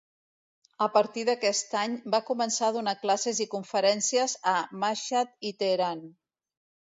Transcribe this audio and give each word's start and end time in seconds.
A 0.85 0.85
partir 0.93 1.23
d'aquest 1.27 1.75
any 1.81 1.97
va 2.15 2.21
començar 2.29 2.69
a 2.69 2.73
donar 2.77 2.95
classes 3.03 3.41
i 3.45 3.47
conferències 3.53 4.35
a 4.53 4.53
Mashhad 4.85 5.35
i 5.51 5.55
Teheran. 5.63 6.01